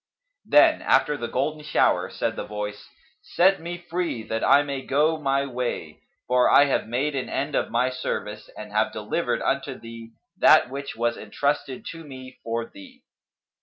Then, 0.45 0.81
after 0.81 1.15
the 1.15 1.27
golden 1.27 1.61
shower, 1.63 2.09
said 2.09 2.35
the 2.35 2.43
Voice, 2.43 2.89
"Set 3.21 3.61
me 3.61 3.77
free, 3.77 4.23
that 4.23 4.43
I 4.43 4.63
may 4.63 4.81
go 4.81 5.19
my 5.19 5.45
way; 5.45 6.01
for 6.27 6.49
I 6.49 6.65
have 6.65 6.87
made 6.87 7.15
an 7.15 7.29
end 7.29 7.53
of 7.53 7.69
my 7.69 7.91
service 7.91 8.49
and 8.57 8.71
have 8.71 8.93
delivered 8.93 9.43
unto 9.43 9.77
thee 9.79 10.13
that 10.39 10.71
which 10.71 10.95
was 10.95 11.17
entrusted 11.17 11.85
to 11.91 12.03
me 12.03 12.39
for 12.43 12.65
thee." 12.65 13.03